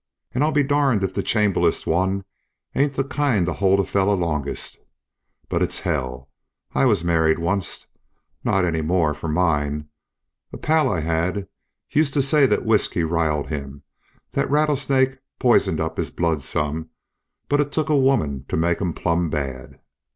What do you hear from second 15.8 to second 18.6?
up his blood some, but it took a woman to